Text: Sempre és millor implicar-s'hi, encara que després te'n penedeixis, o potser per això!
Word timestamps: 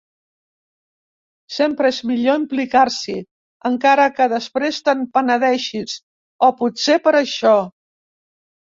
Sempre 1.57 1.91
és 1.95 1.99
millor 2.13 2.39
implicar-s'hi, 2.41 3.19
encara 3.71 4.09
que 4.17 4.29
després 4.35 4.83
te'n 4.89 5.07
penedeixis, 5.19 6.03
o 6.51 6.55
potser 6.65 6.99
per 7.09 7.17
això! 7.25 7.59